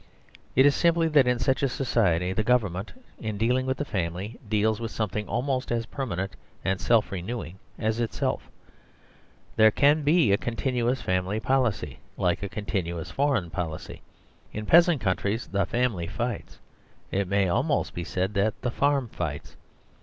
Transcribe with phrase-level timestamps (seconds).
[0.55, 4.39] It is simply that in such a society the government, in dealing with the family,
[4.49, 6.29] deals with something almost as per manent
[6.65, 8.49] and self renewing as itself.
[9.57, 14.01] There can be a continuous family policy, like a continuous foreign policy.
[14.51, 16.57] In peasant coun tries the family fights,
[17.11, 19.55] it may almost be said that the farm fights.